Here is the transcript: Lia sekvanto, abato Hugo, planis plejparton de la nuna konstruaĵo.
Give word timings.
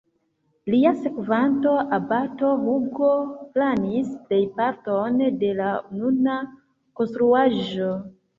Lia 0.73 0.91
sekvanto, 1.01 1.73
abato 1.97 2.49
Hugo, 2.61 3.09
planis 3.59 4.09
plejparton 4.31 5.21
de 5.45 5.53
la 5.61 5.69
nuna 6.01 6.39
konstruaĵo. 7.03 7.93